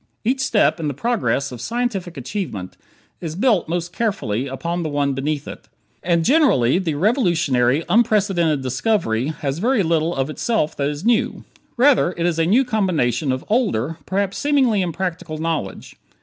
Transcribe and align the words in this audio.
Each 0.23 0.39
step 0.39 0.79
in 0.79 0.87
the 0.87 0.95
progress 0.95 1.51
of 1.51 1.61
scientific 1.61 2.17
achievement 2.17 2.75
is 3.19 3.35
built 3.35 3.69
most 3.69 3.93
carefully 3.93 4.47
upon 4.47 4.81
the 4.81 4.89
one 4.89 5.13
beneath 5.13 5.47
it. 5.47 5.67
And 6.01 6.25
generally 6.25 6.79
the 6.79 6.95
"revolutionary, 6.95 7.85
unprecedented 7.87 8.63
discovery" 8.63 9.27
has 9.27 9.59
very 9.59 9.83
little 9.83 10.15
of 10.15 10.31
itself 10.31 10.75
that 10.77 10.89
is 10.89 11.05
new; 11.05 11.43
rather 11.77 12.13
it 12.17 12.25
is 12.25 12.39
a 12.39 12.47
new 12.47 12.65
combination 12.65 13.31
of 13.31 13.45
older, 13.47 13.97
perhaps 14.07 14.39
seemingly 14.39 14.81
impractical 14.81 15.37
knowledge. 15.37 15.95